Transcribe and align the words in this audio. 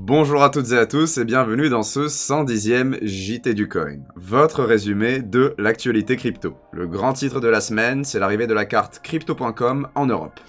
Bonjour 0.00 0.42
à 0.42 0.50
toutes 0.50 0.72
et 0.72 0.76
à 0.76 0.86
tous 0.86 1.18
et 1.18 1.24
bienvenue 1.24 1.70
dans 1.70 1.84
ce 1.84 2.00
110e 2.00 2.98
JT 3.02 3.54
du 3.54 3.68
Coin, 3.68 4.00
votre 4.16 4.64
résumé 4.64 5.20
de 5.20 5.54
l'actualité 5.56 6.16
crypto. 6.16 6.56
Le 6.72 6.88
grand 6.88 7.12
titre 7.12 7.40
de 7.40 7.48
la 7.48 7.60
semaine, 7.60 8.04
c'est 8.04 8.18
l'arrivée 8.18 8.48
de 8.48 8.54
la 8.54 8.66
carte 8.66 9.00
crypto.com 9.02 9.88
en 9.94 10.06
Europe. 10.06 10.40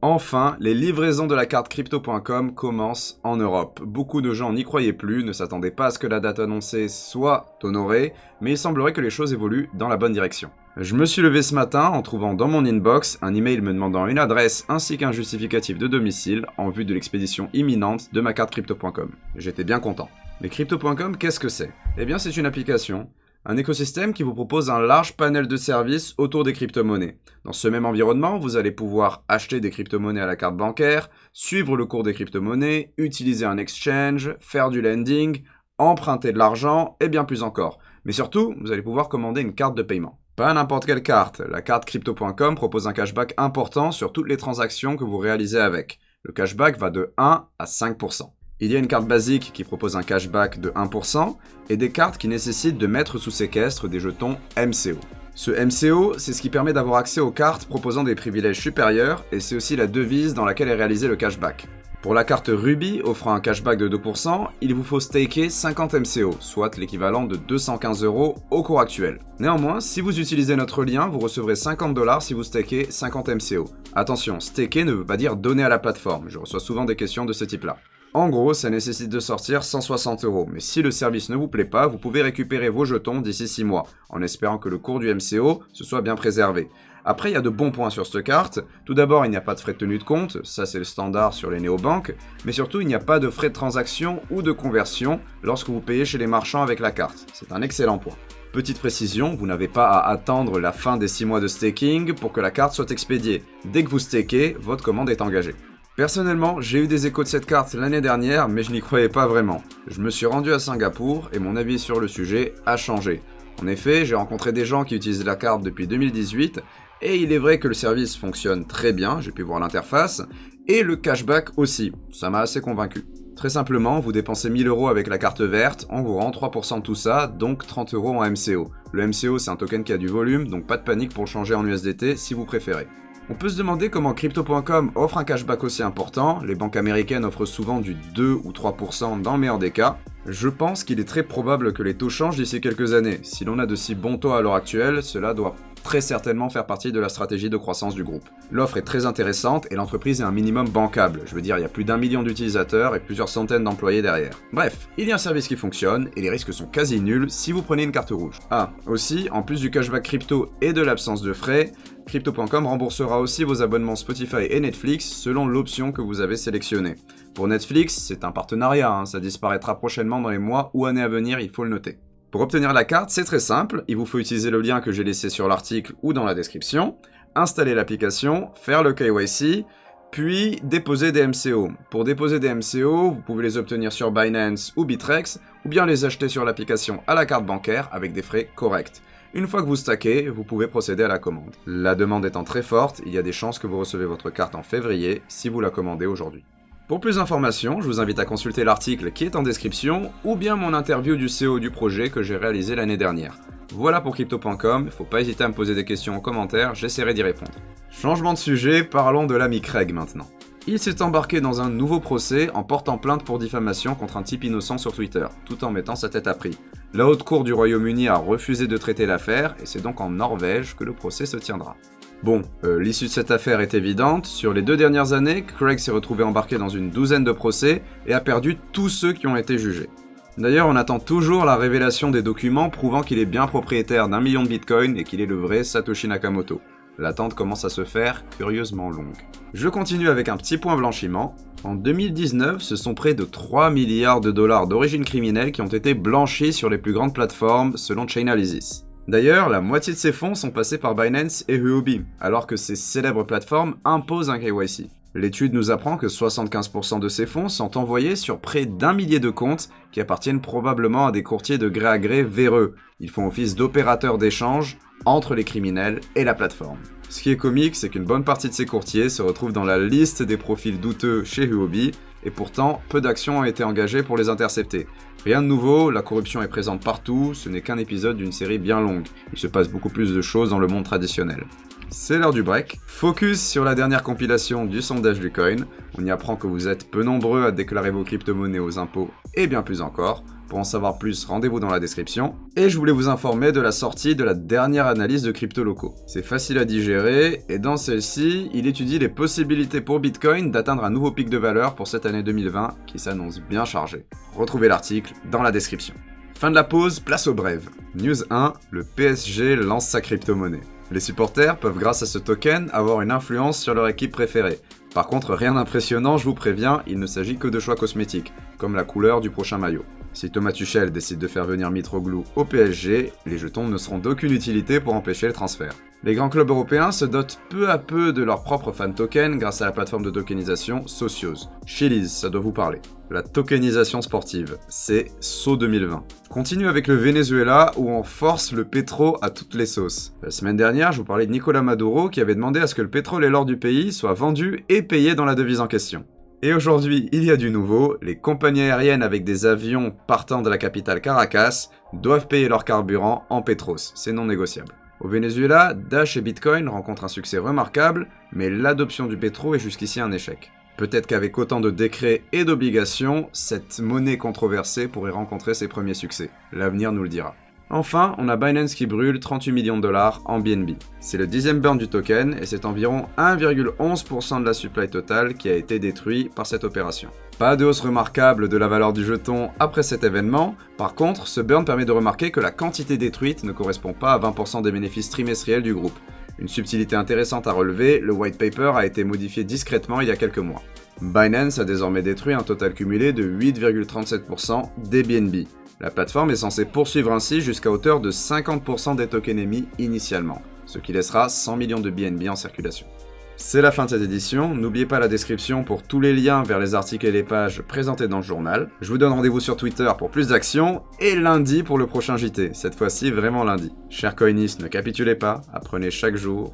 Enfin, 0.00 0.56
les 0.60 0.74
livraisons 0.74 1.26
de 1.26 1.34
la 1.34 1.44
carte 1.44 1.68
crypto.com 1.68 2.54
commencent 2.54 3.18
en 3.24 3.36
Europe. 3.36 3.80
Beaucoup 3.84 4.22
de 4.22 4.32
gens 4.32 4.52
n'y 4.52 4.62
croyaient 4.62 4.92
plus, 4.92 5.24
ne 5.24 5.32
s'attendaient 5.32 5.72
pas 5.72 5.86
à 5.86 5.90
ce 5.90 5.98
que 5.98 6.06
la 6.06 6.20
date 6.20 6.38
annoncée 6.38 6.88
soit 6.88 7.58
honorée, 7.64 8.12
mais 8.40 8.52
il 8.52 8.58
semblerait 8.58 8.92
que 8.92 9.00
les 9.00 9.10
choses 9.10 9.32
évoluent 9.32 9.70
dans 9.74 9.88
la 9.88 9.96
bonne 9.96 10.12
direction. 10.12 10.50
Je 10.76 10.94
me 10.94 11.04
suis 11.04 11.20
levé 11.20 11.42
ce 11.42 11.52
matin 11.52 11.86
en 11.86 12.02
trouvant 12.02 12.34
dans 12.34 12.46
mon 12.46 12.64
inbox 12.64 13.18
un 13.22 13.34
email 13.34 13.60
me 13.60 13.72
demandant 13.72 14.06
une 14.06 14.20
adresse 14.20 14.64
ainsi 14.68 14.98
qu'un 14.98 15.10
justificatif 15.10 15.78
de 15.78 15.88
domicile 15.88 16.46
en 16.58 16.70
vue 16.70 16.84
de 16.84 16.94
l'expédition 16.94 17.50
imminente 17.52 18.14
de 18.14 18.20
ma 18.20 18.34
carte 18.34 18.52
crypto.com. 18.52 19.10
J'étais 19.34 19.64
bien 19.64 19.80
content. 19.80 20.08
Mais 20.40 20.48
crypto.com, 20.48 21.16
qu'est-ce 21.16 21.40
que 21.40 21.48
c'est? 21.48 21.72
Eh 21.96 22.04
bien, 22.04 22.18
c'est 22.18 22.36
une 22.36 22.46
application 22.46 23.08
un 23.48 23.56
écosystème 23.56 24.12
qui 24.12 24.22
vous 24.22 24.34
propose 24.34 24.68
un 24.68 24.78
large 24.78 25.16
panel 25.16 25.48
de 25.48 25.56
services 25.56 26.14
autour 26.18 26.44
des 26.44 26.52
crypto-monnaies. 26.52 27.16
Dans 27.46 27.54
ce 27.54 27.66
même 27.66 27.86
environnement, 27.86 28.38
vous 28.38 28.56
allez 28.58 28.70
pouvoir 28.70 29.24
acheter 29.26 29.58
des 29.60 29.70
crypto-monnaies 29.70 30.20
à 30.20 30.26
la 30.26 30.36
carte 30.36 30.58
bancaire, 30.58 31.08
suivre 31.32 31.74
le 31.74 31.86
cours 31.86 32.02
des 32.02 32.12
crypto-monnaies, 32.12 32.92
utiliser 32.98 33.46
un 33.46 33.56
exchange, 33.56 34.36
faire 34.38 34.68
du 34.68 34.82
lending, 34.82 35.44
emprunter 35.78 36.32
de 36.32 36.38
l'argent 36.38 36.98
et 37.00 37.08
bien 37.08 37.24
plus 37.24 37.42
encore. 37.42 37.78
Mais 38.04 38.12
surtout, 38.12 38.54
vous 38.60 38.70
allez 38.70 38.82
pouvoir 38.82 39.08
commander 39.08 39.40
une 39.40 39.54
carte 39.54 39.76
de 39.76 39.82
paiement. 39.82 40.20
Pas 40.36 40.52
n'importe 40.52 40.84
quelle 40.84 41.02
carte, 41.02 41.40
la 41.40 41.62
carte 41.62 41.86
crypto.com 41.86 42.54
propose 42.54 42.86
un 42.86 42.92
cashback 42.92 43.32
important 43.38 43.92
sur 43.92 44.12
toutes 44.12 44.28
les 44.28 44.36
transactions 44.36 44.96
que 44.96 45.04
vous 45.04 45.18
réalisez 45.18 45.58
avec. 45.58 46.00
Le 46.22 46.34
cashback 46.34 46.78
va 46.78 46.90
de 46.90 47.14
1 47.16 47.46
à 47.58 47.64
5%. 47.64 48.37
Il 48.60 48.72
y 48.72 48.76
a 48.76 48.78
une 48.80 48.88
carte 48.88 49.06
basique 49.06 49.52
qui 49.54 49.62
propose 49.62 49.94
un 49.94 50.02
cashback 50.02 50.60
de 50.60 50.70
1% 50.70 51.36
et 51.70 51.76
des 51.76 51.90
cartes 51.92 52.18
qui 52.18 52.26
nécessitent 52.26 52.76
de 52.76 52.88
mettre 52.88 53.18
sous 53.18 53.30
séquestre 53.30 53.88
des 53.88 54.00
jetons 54.00 54.36
MCO. 54.56 54.98
Ce 55.36 55.52
MCO, 55.52 56.18
c'est 56.18 56.32
ce 56.32 56.42
qui 56.42 56.50
permet 56.50 56.72
d'avoir 56.72 56.98
accès 56.98 57.20
aux 57.20 57.30
cartes 57.30 57.66
proposant 57.66 58.02
des 58.02 58.16
privilèges 58.16 58.60
supérieurs 58.60 59.24
et 59.30 59.38
c'est 59.38 59.54
aussi 59.54 59.76
la 59.76 59.86
devise 59.86 60.34
dans 60.34 60.44
laquelle 60.44 60.68
est 60.68 60.74
réalisé 60.74 61.06
le 61.06 61.14
cashback. 61.14 61.68
Pour 62.02 62.14
la 62.14 62.24
carte 62.24 62.50
Ruby 62.52 63.00
offrant 63.04 63.32
un 63.32 63.40
cashback 63.40 63.78
de 63.78 63.88
2%, 63.88 64.48
il 64.60 64.74
vous 64.74 64.82
faut 64.82 64.98
staker 64.98 65.50
50 65.50 65.94
MCO, 65.94 66.34
soit 66.40 66.76
l'équivalent 66.78 67.24
de 67.24 67.36
215 67.36 68.02
euros 68.02 68.36
au 68.50 68.64
cours 68.64 68.80
actuel. 68.80 69.20
Néanmoins, 69.38 69.80
si 69.80 70.00
vous 70.00 70.18
utilisez 70.18 70.56
notre 70.56 70.84
lien, 70.84 71.06
vous 71.06 71.20
recevrez 71.20 71.54
50 71.54 71.94
dollars 71.94 72.22
si 72.22 72.34
vous 72.34 72.42
stakez 72.42 72.88
50 72.90 73.28
MCO. 73.28 73.66
Attention, 73.94 74.40
staker 74.40 74.84
ne 74.84 74.92
veut 74.92 75.06
pas 75.06 75.16
dire 75.16 75.36
donner 75.36 75.62
à 75.62 75.68
la 75.68 75.78
plateforme, 75.78 76.28
je 76.28 76.38
reçois 76.38 76.60
souvent 76.60 76.84
des 76.84 76.96
questions 76.96 77.24
de 77.24 77.32
ce 77.32 77.44
type-là. 77.44 77.78
En 78.14 78.30
gros, 78.30 78.54
ça 78.54 78.70
nécessite 78.70 79.10
de 79.10 79.20
sortir 79.20 79.62
160 79.62 80.24
euros, 80.24 80.48
mais 80.50 80.60
si 80.60 80.80
le 80.80 80.90
service 80.90 81.28
ne 81.28 81.36
vous 81.36 81.46
plaît 81.46 81.66
pas, 81.66 81.86
vous 81.86 81.98
pouvez 81.98 82.22
récupérer 82.22 82.70
vos 82.70 82.86
jetons 82.86 83.20
d'ici 83.20 83.46
6 83.46 83.64
mois, 83.64 83.84
en 84.08 84.22
espérant 84.22 84.56
que 84.56 84.70
le 84.70 84.78
cours 84.78 84.98
du 84.98 85.14
MCO 85.14 85.62
se 85.74 85.84
soit 85.84 86.00
bien 86.00 86.14
préservé. 86.14 86.70
Après, 87.04 87.30
il 87.30 87.34
y 87.34 87.36
a 87.36 87.42
de 87.42 87.50
bons 87.50 87.70
points 87.70 87.90
sur 87.90 88.06
cette 88.06 88.24
carte. 88.24 88.60
Tout 88.86 88.94
d'abord, 88.94 89.26
il 89.26 89.30
n'y 89.30 89.36
a 89.36 89.42
pas 89.42 89.54
de 89.54 89.60
frais 89.60 89.74
de 89.74 89.78
tenue 89.78 89.98
de 89.98 90.04
compte, 90.04 90.44
ça 90.44 90.64
c'est 90.64 90.78
le 90.78 90.84
standard 90.84 91.34
sur 91.34 91.50
les 91.50 91.60
néobanques, 91.60 92.14
mais 92.46 92.52
surtout, 92.52 92.80
il 92.80 92.86
n'y 92.86 92.94
a 92.94 92.98
pas 92.98 93.18
de 93.18 93.28
frais 93.28 93.50
de 93.50 93.54
transaction 93.54 94.22
ou 94.30 94.40
de 94.40 94.52
conversion 94.52 95.20
lorsque 95.42 95.68
vous 95.68 95.80
payez 95.80 96.06
chez 96.06 96.18
les 96.18 96.26
marchands 96.26 96.62
avec 96.62 96.80
la 96.80 96.92
carte. 96.92 97.26
C'est 97.34 97.52
un 97.52 97.60
excellent 97.60 97.98
point. 97.98 98.16
Petite 98.52 98.78
précision, 98.78 99.34
vous 99.34 99.46
n'avez 99.46 99.68
pas 99.68 99.88
à 99.90 100.10
attendre 100.10 100.58
la 100.58 100.72
fin 100.72 100.96
des 100.96 101.08
6 101.08 101.26
mois 101.26 101.40
de 101.40 101.46
staking 101.46 102.14
pour 102.14 102.32
que 102.32 102.40
la 102.40 102.50
carte 102.50 102.72
soit 102.72 102.90
expédiée. 102.90 103.42
Dès 103.66 103.84
que 103.84 103.90
vous 103.90 103.98
stakez, 103.98 104.56
votre 104.58 104.82
commande 104.82 105.10
est 105.10 105.20
engagée. 105.20 105.54
Personnellement, 105.98 106.60
j'ai 106.60 106.84
eu 106.84 106.86
des 106.86 107.08
échos 107.08 107.24
de 107.24 107.28
cette 107.28 107.44
carte 107.44 107.74
l'année 107.74 108.00
dernière, 108.00 108.48
mais 108.48 108.62
je 108.62 108.70
n'y 108.70 108.80
croyais 108.80 109.08
pas 109.08 109.26
vraiment. 109.26 109.64
Je 109.88 110.00
me 110.00 110.10
suis 110.10 110.26
rendu 110.26 110.52
à 110.52 110.60
Singapour 110.60 111.28
et 111.32 111.40
mon 111.40 111.56
avis 111.56 111.80
sur 111.80 111.98
le 111.98 112.06
sujet 112.06 112.54
a 112.66 112.76
changé. 112.76 113.20
En 113.60 113.66
effet, 113.66 114.06
j'ai 114.06 114.14
rencontré 114.14 114.52
des 114.52 114.64
gens 114.64 114.84
qui 114.84 114.94
utilisent 114.94 115.24
la 115.24 115.34
carte 115.34 115.64
depuis 115.64 115.88
2018, 115.88 116.60
et 117.02 117.16
il 117.16 117.32
est 117.32 117.38
vrai 117.38 117.58
que 117.58 117.66
le 117.66 117.74
service 117.74 118.16
fonctionne 118.16 118.64
très 118.64 118.92
bien, 118.92 119.20
j'ai 119.20 119.32
pu 119.32 119.42
voir 119.42 119.58
l'interface, 119.58 120.22
et 120.68 120.84
le 120.84 120.94
cashback 120.94 121.58
aussi, 121.58 121.90
ça 122.12 122.30
m'a 122.30 122.42
assez 122.42 122.60
convaincu. 122.60 123.02
Très 123.34 123.50
simplement, 123.50 123.98
vous 123.98 124.12
dépensez 124.12 124.50
1000 124.50 124.68
euros 124.68 124.86
avec 124.86 125.08
la 125.08 125.18
carte 125.18 125.40
verte, 125.40 125.88
on 125.90 126.02
vous 126.02 126.14
rend 126.14 126.30
3% 126.30 126.76
de 126.76 126.82
tout 126.82 126.94
ça, 126.94 127.26
donc 127.26 127.66
30 127.66 127.94
euros 127.94 128.14
en 128.14 128.30
MCO. 128.30 128.70
Le 128.92 129.04
MCO 129.04 129.40
c'est 129.40 129.50
un 129.50 129.56
token 129.56 129.82
qui 129.82 129.92
a 129.92 129.98
du 129.98 130.06
volume, 130.06 130.46
donc 130.46 130.64
pas 130.64 130.76
de 130.76 130.84
panique 130.84 131.12
pour 131.12 131.26
changer 131.26 131.54
en 131.54 131.66
USDT 131.66 132.16
si 132.16 132.34
vous 132.34 132.44
préférez. 132.44 132.86
On 133.30 133.34
peut 133.34 133.50
se 133.50 133.58
demander 133.58 133.90
comment 133.90 134.14
Crypto.com 134.14 134.90
offre 134.94 135.18
un 135.18 135.24
cashback 135.24 135.62
aussi 135.62 135.82
important, 135.82 136.40
les 136.42 136.54
banques 136.54 136.76
américaines 136.76 137.26
offrent 137.26 137.44
souvent 137.44 137.78
du 137.78 137.94
2 138.14 138.32
ou 138.32 138.52
3% 138.52 139.20
dans 139.20 139.34
le 139.34 139.38
meilleur 139.38 139.58
des 139.58 139.70
cas. 139.70 139.98
Je 140.24 140.48
pense 140.48 140.82
qu'il 140.82 140.98
est 140.98 141.04
très 141.04 141.22
probable 141.22 141.74
que 141.74 141.82
les 141.82 141.92
taux 141.92 142.08
changent 142.08 142.36
d'ici 142.36 142.62
quelques 142.62 142.94
années. 142.94 143.20
Si 143.22 143.44
l'on 143.44 143.58
a 143.58 143.66
de 143.66 143.74
si 143.74 143.94
bons 143.94 144.16
taux 144.16 144.32
à 144.32 144.40
l'heure 144.40 144.54
actuelle, 144.54 145.02
cela 145.02 145.34
doit 145.34 145.54
très 145.88 146.02
certainement 146.02 146.50
faire 146.50 146.66
partie 146.66 146.92
de 146.92 147.00
la 147.00 147.08
stratégie 147.08 147.48
de 147.48 147.56
croissance 147.56 147.94
du 147.94 148.04
groupe. 148.04 148.28
L'offre 148.50 148.76
est 148.76 148.82
très 148.82 149.06
intéressante 149.06 149.66
et 149.70 149.74
l'entreprise 149.74 150.20
est 150.20 150.24
un 150.24 150.30
minimum 150.30 150.68
bancable. 150.68 151.22
Je 151.24 151.34
veux 151.34 151.40
dire, 151.40 151.56
il 151.56 151.62
y 151.62 151.64
a 151.64 151.70
plus 151.70 151.84
d'un 151.84 151.96
million 151.96 152.22
d'utilisateurs 152.22 152.94
et 152.94 153.00
plusieurs 153.00 153.30
centaines 153.30 153.64
d'employés 153.64 154.02
derrière. 154.02 154.34
Bref, 154.52 154.90
il 154.98 155.08
y 155.08 155.12
a 155.12 155.14
un 155.14 155.18
service 155.18 155.48
qui 155.48 155.56
fonctionne 155.56 156.10
et 156.14 156.20
les 156.20 156.28
risques 156.28 156.52
sont 156.52 156.66
quasi 156.66 157.00
nuls 157.00 157.30
si 157.30 157.52
vous 157.52 157.62
prenez 157.62 157.84
une 157.84 157.90
carte 157.90 158.10
rouge. 158.10 158.36
Ah, 158.50 158.70
aussi, 158.86 159.30
en 159.32 159.42
plus 159.42 159.62
du 159.62 159.70
cashback 159.70 160.02
crypto 160.02 160.50
et 160.60 160.74
de 160.74 160.82
l'absence 160.82 161.22
de 161.22 161.32
frais, 161.32 161.72
Crypto.com 162.04 162.66
remboursera 162.66 163.18
aussi 163.18 163.44
vos 163.44 163.62
abonnements 163.62 163.96
Spotify 163.96 164.44
et 164.50 164.60
Netflix 164.60 165.06
selon 165.06 165.46
l'option 165.46 165.92
que 165.92 166.02
vous 166.02 166.20
avez 166.20 166.36
sélectionnée. 166.36 166.96
Pour 167.34 167.48
Netflix, 167.48 167.94
c'est 167.94 168.24
un 168.24 168.32
partenariat, 168.32 168.92
hein. 168.92 169.06
ça 169.06 169.20
disparaîtra 169.20 169.78
prochainement 169.78 170.20
dans 170.20 170.28
les 170.28 170.38
mois 170.38 170.70
ou 170.74 170.84
années 170.84 171.02
à 171.02 171.08
venir, 171.08 171.40
il 171.40 171.48
faut 171.48 171.64
le 171.64 171.70
noter. 171.70 171.98
Pour 172.30 172.42
obtenir 172.42 172.74
la 172.74 172.84
carte, 172.84 173.08
c'est 173.08 173.24
très 173.24 173.38
simple, 173.38 173.84
il 173.88 173.96
vous 173.96 174.04
faut 174.04 174.18
utiliser 174.18 174.50
le 174.50 174.60
lien 174.60 174.82
que 174.82 174.92
j'ai 174.92 175.02
laissé 175.02 175.30
sur 175.30 175.48
l'article 175.48 175.94
ou 176.02 176.12
dans 176.12 176.24
la 176.24 176.34
description, 176.34 176.96
installer 177.34 177.72
l'application, 177.72 178.50
faire 178.54 178.82
le 178.82 178.92
KYC, 178.92 179.64
puis 180.10 180.60
déposer 180.62 181.10
des 181.10 181.26
MCO. 181.26 181.70
Pour 181.90 182.04
déposer 182.04 182.38
des 182.38 182.52
MCO, 182.52 183.12
vous 183.12 183.22
pouvez 183.22 183.44
les 183.44 183.56
obtenir 183.56 183.92
sur 183.92 184.10
Binance 184.10 184.74
ou 184.76 184.84
Bitrex, 184.84 185.40
ou 185.64 185.70
bien 185.70 185.86
les 185.86 186.04
acheter 186.04 186.28
sur 186.28 186.44
l'application 186.44 187.02
à 187.06 187.14
la 187.14 187.24
carte 187.24 187.46
bancaire 187.46 187.88
avec 187.92 188.12
des 188.12 188.22
frais 188.22 188.50
corrects. 188.54 189.00
Une 189.32 189.46
fois 189.46 189.62
que 189.62 189.66
vous 189.66 189.76
stackez, 189.76 190.28
vous 190.28 190.44
pouvez 190.44 190.66
procéder 190.66 191.04
à 191.04 191.08
la 191.08 191.18
commande. 191.18 191.56
La 191.66 191.94
demande 191.94 192.26
étant 192.26 192.44
très 192.44 192.62
forte, 192.62 193.00
il 193.06 193.14
y 193.14 193.18
a 193.18 193.22
des 193.22 193.32
chances 193.32 193.58
que 193.58 193.66
vous 193.66 193.78
recevez 193.78 194.06
votre 194.06 194.28
carte 194.28 194.54
en 194.54 194.62
février 194.62 195.22
si 195.28 195.48
vous 195.48 195.60
la 195.60 195.70
commandez 195.70 196.06
aujourd'hui. 196.06 196.44
Pour 196.88 197.00
plus 197.00 197.16
d'informations, 197.16 197.82
je 197.82 197.86
vous 197.86 198.00
invite 198.00 198.18
à 198.18 198.24
consulter 198.24 198.64
l'article 198.64 199.12
qui 199.12 199.24
est 199.24 199.36
en 199.36 199.42
description 199.42 200.10
ou 200.24 200.36
bien 200.36 200.56
mon 200.56 200.72
interview 200.72 201.16
du 201.16 201.26
CEO 201.26 201.58
du 201.58 201.70
projet 201.70 202.08
que 202.08 202.22
j'ai 202.22 202.38
réalisé 202.38 202.74
l'année 202.74 202.96
dernière. 202.96 203.36
Voilà 203.74 204.00
pour 204.00 204.14
crypto.com, 204.14 204.88
faut 204.90 205.04
pas 205.04 205.20
hésiter 205.20 205.44
à 205.44 205.48
me 205.48 205.52
poser 205.52 205.74
des 205.74 205.84
questions 205.84 206.16
en 206.16 206.20
commentaire, 206.20 206.74
j'essaierai 206.74 207.12
d'y 207.12 207.22
répondre. 207.22 207.52
Changement 207.90 208.32
de 208.32 208.38
sujet, 208.38 208.84
parlons 208.84 209.26
de 209.26 209.34
l'ami 209.34 209.60
Craig 209.60 209.92
maintenant. 209.92 210.26
Il 210.66 210.78
s'est 210.78 211.02
embarqué 211.02 211.42
dans 211.42 211.60
un 211.60 211.68
nouveau 211.68 212.00
procès 212.00 212.48
en 212.54 212.62
portant 212.62 212.96
plainte 212.96 213.22
pour 213.22 213.38
diffamation 213.38 213.94
contre 213.94 214.16
un 214.16 214.22
type 214.22 214.44
innocent 214.44 214.78
sur 214.78 214.94
Twitter, 214.94 215.26
tout 215.44 215.64
en 215.64 215.70
mettant 215.70 215.94
sa 215.94 216.08
tête 216.08 216.26
à 216.26 216.32
prix. 216.32 216.56
La 216.94 217.06
haute 217.06 217.22
cour 217.22 217.44
du 217.44 217.52
Royaume-Uni 217.52 218.08
a 218.08 218.16
refusé 218.16 218.66
de 218.66 218.76
traiter 218.78 219.04
l'affaire 219.04 219.54
et 219.62 219.66
c'est 219.66 219.82
donc 219.82 220.00
en 220.00 220.08
Norvège 220.08 220.74
que 220.74 220.84
le 220.84 220.94
procès 220.94 221.26
se 221.26 221.36
tiendra. 221.36 221.76
Bon, 222.24 222.42
euh, 222.64 222.80
l'issue 222.80 223.04
de 223.04 223.10
cette 223.10 223.30
affaire 223.30 223.60
est 223.60 223.74
évidente. 223.74 224.26
Sur 224.26 224.52
les 224.52 224.62
deux 224.62 224.76
dernières 224.76 225.12
années, 225.12 225.44
Craig 225.44 225.78
s'est 225.78 225.92
retrouvé 225.92 226.24
embarqué 226.24 226.58
dans 226.58 226.68
une 226.68 226.90
douzaine 226.90 227.22
de 227.22 227.30
procès 227.30 227.82
et 228.06 228.12
a 228.12 228.20
perdu 228.20 228.56
tous 228.72 228.88
ceux 228.88 229.12
qui 229.12 229.28
ont 229.28 229.36
été 229.36 229.56
jugés. 229.56 229.88
D'ailleurs, 230.36 230.66
on 230.66 230.74
attend 230.74 230.98
toujours 230.98 231.44
la 231.44 231.56
révélation 231.56 232.10
des 232.10 232.22
documents 232.22 232.70
prouvant 232.70 233.02
qu'il 233.02 233.20
est 233.20 233.24
bien 233.24 233.46
propriétaire 233.46 234.08
d'un 234.08 234.20
million 234.20 234.42
de 234.42 234.48
bitcoins 234.48 234.96
et 234.96 235.04
qu'il 235.04 235.20
est 235.20 235.26
le 235.26 235.36
vrai 235.36 235.62
Satoshi 235.62 236.08
Nakamoto. 236.08 236.60
L'attente 236.98 237.34
commence 237.34 237.64
à 237.64 237.68
se 237.68 237.84
faire 237.84 238.24
curieusement 238.36 238.90
longue. 238.90 239.16
Je 239.54 239.68
continue 239.68 240.08
avec 240.08 240.28
un 240.28 240.36
petit 240.36 240.58
point 240.58 240.76
blanchiment. 240.76 241.36
En 241.62 241.76
2019, 241.76 242.60
ce 242.60 242.74
sont 242.74 242.94
près 242.94 243.14
de 243.14 243.24
3 243.24 243.70
milliards 243.70 244.20
de 244.20 244.32
dollars 244.32 244.66
d'origine 244.66 245.04
criminelle 245.04 245.52
qui 245.52 245.62
ont 245.62 245.66
été 245.66 245.94
blanchis 245.94 246.52
sur 246.52 246.68
les 246.68 246.78
plus 246.78 246.92
grandes 246.92 247.14
plateformes 247.14 247.76
selon 247.76 248.08
Chainalysis. 248.08 248.87
D'ailleurs, 249.08 249.48
la 249.48 249.62
moitié 249.62 249.94
de 249.94 249.98
ces 249.98 250.12
fonds 250.12 250.34
sont 250.34 250.50
passés 250.50 250.76
par 250.76 250.94
Binance 250.94 251.42
et 251.48 251.56
Huobi, 251.56 252.02
alors 252.20 252.46
que 252.46 252.56
ces 252.56 252.76
célèbres 252.76 253.24
plateformes 253.24 253.76
imposent 253.86 254.28
un 254.28 254.38
KYC. 254.38 254.90
L'étude 255.14 255.54
nous 255.54 255.70
apprend 255.70 255.96
que 255.96 256.08
75% 256.08 257.00
de 257.00 257.08
ces 257.08 257.24
fonds 257.24 257.48
sont 257.48 257.78
envoyés 257.78 258.16
sur 258.16 258.38
près 258.38 258.66
d'un 258.66 258.92
millier 258.92 259.18
de 259.18 259.30
comptes 259.30 259.70
qui 259.92 260.02
appartiennent 260.02 260.42
probablement 260.42 261.06
à 261.06 261.12
des 261.12 261.22
courtiers 261.22 261.56
de 261.56 261.70
gré 261.70 261.86
à 261.86 261.98
gré 261.98 262.22
véreux. 262.22 262.74
Ils 263.00 263.08
font 263.08 263.26
office 263.26 263.54
d'opérateurs 263.54 264.18
d'échange 264.18 264.76
entre 265.06 265.34
les 265.34 265.44
criminels 265.44 266.02
et 266.14 266.24
la 266.24 266.34
plateforme. 266.34 266.78
Ce 267.08 267.22
qui 267.22 267.30
est 267.30 267.38
comique, 267.38 267.76
c'est 267.76 267.88
qu'une 267.88 268.04
bonne 268.04 268.24
partie 268.24 268.50
de 268.50 268.54
ces 268.54 268.66
courtiers 268.66 269.08
se 269.08 269.22
retrouvent 269.22 269.54
dans 269.54 269.64
la 269.64 269.78
liste 269.78 270.22
des 270.22 270.36
profils 270.36 270.78
douteux 270.78 271.24
chez 271.24 271.46
Huobi, 271.46 271.92
et 272.28 272.30
pourtant 272.30 272.82
peu 272.90 273.00
d'actions 273.00 273.38
ont 273.38 273.44
été 273.44 273.64
engagées 273.64 274.02
pour 274.02 274.18
les 274.18 274.28
intercepter. 274.28 274.86
Rien 275.24 275.40
de 275.40 275.46
nouveau, 275.46 275.90
la 275.90 276.02
corruption 276.02 276.42
est 276.42 276.48
présente 276.48 276.84
partout, 276.84 277.32
ce 277.32 277.48
n'est 277.48 277.62
qu'un 277.62 277.78
épisode 277.78 278.18
d'une 278.18 278.32
série 278.32 278.58
bien 278.58 278.82
longue. 278.82 279.06
Il 279.32 279.38
se 279.38 279.46
passe 279.46 279.70
beaucoup 279.70 279.88
plus 279.88 280.12
de 280.12 280.20
choses 280.20 280.50
dans 280.50 280.58
le 280.58 280.66
monde 280.66 280.84
traditionnel. 280.84 281.46
C'est 281.90 282.18
l'heure 282.18 282.34
du 282.34 282.42
break. 282.42 282.78
Focus 282.86 283.40
sur 283.40 283.64
la 283.64 283.74
dernière 283.74 284.02
compilation 284.02 284.66
du 284.66 284.82
sondage 284.82 285.20
du 285.20 285.32
coin. 285.32 285.56
On 285.96 286.04
y 286.04 286.10
apprend 286.10 286.36
que 286.36 286.46
vous 286.46 286.68
êtes 286.68 286.90
peu 286.90 287.02
nombreux 287.02 287.44
à 287.44 287.50
déclarer 287.50 287.90
vos 287.90 288.04
crypto-monnaies 288.04 288.58
aux 288.58 288.78
impôts 288.78 289.10
et 289.34 289.46
bien 289.46 289.62
plus 289.62 289.80
encore. 289.80 290.22
Pour 290.48 290.58
en 290.58 290.64
savoir 290.64 290.98
plus, 290.98 291.24
rendez-vous 291.24 291.60
dans 291.60 291.70
la 291.70 291.80
description. 291.80 292.34
Et 292.56 292.68
je 292.68 292.76
voulais 292.76 292.92
vous 292.92 293.08
informer 293.08 293.52
de 293.52 293.60
la 293.60 293.72
sortie 293.72 294.14
de 294.14 294.24
la 294.24 294.34
dernière 294.34 294.86
analyse 294.86 295.22
de 295.22 295.32
crypto 295.32 295.64
locaux. 295.64 295.94
C'est 296.06 296.24
facile 296.24 296.58
à 296.58 296.64
digérer, 296.64 297.42
et 297.48 297.58
dans 297.58 297.76
celle-ci, 297.76 298.50
il 298.54 298.66
étudie 298.66 298.98
les 298.98 299.10
possibilités 299.10 299.82
pour 299.82 300.00
Bitcoin 300.00 300.50
d'atteindre 300.50 300.84
un 300.84 300.90
nouveau 300.90 301.10
pic 301.10 301.28
de 301.28 301.36
valeur 301.36 301.74
pour 301.74 301.88
cette 301.88 302.06
année 302.06 302.22
2020 302.22 302.76
qui 302.86 302.98
s'annonce 302.98 303.40
bien 303.40 303.66
chargée. 303.66 304.06
Retrouvez 304.34 304.68
l'article 304.68 305.12
dans 305.30 305.42
la 305.42 305.52
description. 305.52 305.94
Fin 306.34 306.50
de 306.50 306.54
la 306.54 306.64
pause, 306.64 307.00
place 307.00 307.26
au 307.26 307.34
brève. 307.34 307.68
News 307.94 308.24
1, 308.30 308.52
le 308.70 308.84
PSG 308.84 309.56
lance 309.56 309.88
sa 309.88 310.00
crypto-monnaie. 310.00 310.60
Les 310.90 311.00
supporters 311.00 311.58
peuvent 311.58 311.78
grâce 311.78 312.02
à 312.02 312.06
ce 312.06 312.18
token 312.18 312.70
avoir 312.72 313.02
une 313.02 313.10
influence 313.10 313.60
sur 313.60 313.74
leur 313.74 313.88
équipe 313.88 314.12
préférée. 314.12 314.58
Par 314.94 315.06
contre, 315.06 315.34
rien 315.34 315.54
d'impressionnant, 315.54 316.16
je 316.16 316.24
vous 316.24 316.34
préviens, 316.34 316.82
il 316.86 316.98
ne 316.98 317.06
s'agit 317.06 317.36
que 317.36 317.48
de 317.48 317.60
choix 317.60 317.76
cosmétiques, 317.76 318.32
comme 318.56 318.74
la 318.74 318.84
couleur 318.84 319.20
du 319.20 319.30
prochain 319.30 319.58
maillot. 319.58 319.84
Si 320.18 320.32
Thomas 320.32 320.50
Tuchel 320.50 320.90
décide 320.90 321.20
de 321.20 321.28
faire 321.28 321.44
venir 321.44 321.70
Mitroglou 321.70 322.24
au 322.34 322.44
PSG, 322.44 323.12
les 323.24 323.38
jetons 323.38 323.68
ne 323.68 323.78
seront 323.78 323.98
d'aucune 323.98 324.32
utilité 324.32 324.80
pour 324.80 324.94
empêcher 324.94 325.28
le 325.28 325.32
transfert. 325.32 325.74
Les 326.02 326.14
grands 326.14 326.28
clubs 326.28 326.50
européens 326.50 326.90
se 326.90 327.04
dotent 327.04 327.38
peu 327.50 327.70
à 327.70 327.78
peu 327.78 328.12
de 328.12 328.24
leur 328.24 328.42
propre 328.42 328.72
fan 328.72 328.94
token 328.94 329.38
grâce 329.38 329.62
à 329.62 329.66
la 329.66 329.70
plateforme 329.70 330.02
de 330.02 330.10
tokenisation 330.10 330.88
Socios. 330.88 331.48
Chili's, 331.66 332.10
ça 332.10 332.30
doit 332.30 332.40
vous 332.40 332.50
parler. 332.50 332.80
La 333.12 333.22
tokenisation 333.22 334.02
sportive, 334.02 334.58
c'est 334.68 335.06
SO 335.20 335.56
2020. 335.56 336.02
Continue 336.30 336.66
avec 336.66 336.88
le 336.88 336.96
Venezuela 336.96 337.70
où 337.76 337.88
on 337.88 338.02
force 338.02 338.50
le 338.50 338.64
pétro 338.64 339.18
à 339.22 339.30
toutes 339.30 339.54
les 339.54 339.66
sauces. 339.66 340.14
La 340.24 340.32
semaine 340.32 340.56
dernière, 340.56 340.90
je 340.90 340.98
vous 340.98 341.04
parlais 341.04 341.26
de 341.26 341.32
Nicolas 341.32 341.62
Maduro 341.62 342.08
qui 342.08 342.20
avait 342.20 342.34
demandé 342.34 342.58
à 342.58 342.66
ce 342.66 342.74
que 342.74 342.82
le 342.82 342.90
pétrole 342.90 343.24
et 343.24 343.30
l'or 343.30 343.44
du 343.44 343.56
pays 343.56 343.92
soient 343.92 344.14
vendus 344.14 344.64
et 344.68 344.82
payés 344.82 345.14
dans 345.14 345.24
la 345.24 345.36
devise 345.36 345.60
en 345.60 345.68
question. 345.68 346.04
Et 346.40 346.52
aujourd'hui, 346.52 347.08
il 347.10 347.24
y 347.24 347.32
a 347.32 347.36
du 347.36 347.50
nouveau, 347.50 347.96
les 348.00 348.16
compagnies 348.16 348.62
aériennes 348.62 349.02
avec 349.02 349.24
des 349.24 349.44
avions 349.44 349.92
partant 350.06 350.40
de 350.40 350.48
la 350.48 350.56
capitale 350.56 351.00
Caracas 351.00 351.68
doivent 351.92 352.28
payer 352.28 352.48
leur 352.48 352.64
carburant 352.64 353.24
en 353.28 353.42
pétros, 353.42 353.92
c'est 353.96 354.12
non 354.12 354.26
négociable. 354.26 354.72
Au 355.00 355.08
Venezuela, 355.08 355.74
Dash 355.74 356.16
et 356.16 356.20
Bitcoin 356.20 356.68
rencontrent 356.68 357.02
un 357.02 357.08
succès 357.08 357.38
remarquable, 357.38 358.06
mais 358.30 358.50
l'adoption 358.50 359.06
du 359.06 359.16
pétro 359.16 359.56
est 359.56 359.58
jusqu'ici 359.58 360.00
un 360.00 360.12
échec. 360.12 360.52
Peut-être 360.76 361.08
qu'avec 361.08 361.36
autant 361.38 361.58
de 361.58 361.72
décrets 361.72 362.22
et 362.30 362.44
d'obligations, 362.44 363.28
cette 363.32 363.80
monnaie 363.80 364.16
controversée 364.16 364.86
pourrait 364.86 365.10
rencontrer 365.10 365.54
ses 365.54 365.66
premiers 365.66 365.94
succès. 365.94 366.30
L'avenir 366.52 366.92
nous 366.92 367.02
le 367.02 367.08
dira. 367.08 367.34
Enfin, 367.70 368.14
on 368.16 368.28
a 368.28 368.36
Binance 368.36 368.74
qui 368.74 368.86
brûle 368.86 369.20
38 369.20 369.52
millions 369.52 369.76
de 369.76 369.82
dollars 369.82 370.22
en 370.24 370.40
BNB. 370.40 370.70
C'est 371.00 371.18
le 371.18 371.26
dixième 371.26 371.60
burn 371.60 371.76
du 371.76 371.86
token 371.86 372.36
et 372.40 372.46
c'est 372.46 372.64
environ 372.64 373.06
1,11% 373.18 374.40
de 374.40 374.46
la 374.46 374.54
supply 374.54 374.88
totale 374.88 375.34
qui 375.34 375.50
a 375.50 375.54
été 375.54 375.78
détruit 375.78 376.30
par 376.34 376.46
cette 376.46 376.64
opération. 376.64 377.10
Pas 377.38 377.56
de 377.56 377.66
hausse 377.66 377.80
remarquable 377.80 378.48
de 378.48 378.56
la 378.56 378.68
valeur 378.68 378.92
du 378.92 379.04
jeton 379.04 379.50
après 379.60 379.82
cet 379.82 380.02
événement, 380.02 380.56
par 380.78 380.94
contre, 380.94 381.28
ce 381.28 381.42
burn 381.42 381.64
permet 381.64 381.84
de 381.84 381.92
remarquer 381.92 382.30
que 382.30 382.40
la 382.40 382.50
quantité 382.50 382.96
détruite 382.96 383.44
ne 383.44 383.52
correspond 383.52 383.92
pas 383.92 384.14
à 384.14 384.18
20% 384.18 384.62
des 384.62 384.72
bénéfices 384.72 385.10
trimestriels 385.10 385.62
du 385.62 385.74
groupe. 385.74 385.98
Une 386.38 386.48
subtilité 386.48 386.96
intéressante 386.96 387.46
à 387.46 387.52
relever, 387.52 388.00
le 388.00 388.12
white 388.12 388.38
paper 388.38 388.72
a 388.76 388.86
été 388.86 389.04
modifié 389.04 389.44
discrètement 389.44 390.00
il 390.00 390.08
y 390.08 390.10
a 390.10 390.16
quelques 390.16 390.38
mois. 390.38 390.62
Binance 391.00 391.58
a 391.58 391.64
désormais 391.64 392.02
détruit 392.02 392.34
un 392.34 392.42
total 392.42 392.74
cumulé 392.74 393.12
de 393.12 393.24
8,37% 393.24 394.62
des 394.88 395.02
BNB. 395.02 395.46
La 395.80 395.90
plateforme 395.90 396.30
est 396.30 396.36
censée 396.36 396.64
poursuivre 396.64 397.12
ainsi 397.12 397.40
jusqu'à 397.40 397.70
hauteur 397.70 398.00
de 398.00 398.10
50% 398.10 398.96
des 398.96 399.06
tokens 399.06 399.38
émis 399.38 399.68
initialement, 399.78 400.42
ce 400.66 400.80
qui 400.80 400.92
laissera 400.92 401.28
100 401.28 401.56
millions 401.56 401.78
de 401.78 401.90
BNB 401.90 402.28
en 402.28 402.34
circulation. 402.34 402.88
C'est 403.36 403.62
la 403.62 403.70
fin 403.70 403.84
de 403.84 403.90
cette 403.90 404.02
édition, 404.02 404.52
n'oubliez 404.56 404.86
pas 404.86 404.98
la 404.98 405.06
description 405.06 405.62
pour 405.62 405.84
tous 405.84 406.00
les 406.00 406.12
liens 406.12 406.42
vers 406.42 406.58
les 406.58 406.74
articles 406.74 407.06
et 407.06 407.12
les 407.12 407.22
pages 407.22 407.62
présentés 407.62 408.08
dans 408.08 408.16
le 408.16 408.24
journal. 408.24 408.70
Je 408.80 408.90
vous 408.90 408.98
donne 408.98 409.12
rendez-vous 409.12 409.38
sur 409.38 409.56
Twitter 409.56 409.88
pour 409.96 410.10
plus 410.10 410.26
d'actions, 410.28 410.82
et 410.98 411.14
lundi 411.14 411.62
pour 411.62 411.78
le 411.78 411.86
prochain 411.86 412.16
JT, 412.16 412.54
cette 412.54 412.74
fois-ci 412.74 413.12
vraiment 413.12 413.44
lundi. 413.44 413.72
Chers 413.88 414.16
coinistes, 414.16 414.60
ne 414.60 414.66
capitulez 414.66 415.14
pas, 415.14 415.42
apprenez 415.52 415.92
chaque 415.92 416.16
jour, 416.16 416.52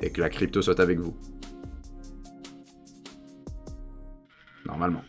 et 0.00 0.10
que 0.10 0.20
la 0.20 0.28
crypto 0.28 0.62
soit 0.62 0.80
avec 0.80 0.98
vous. 0.98 1.14
Normalement. 4.66 5.02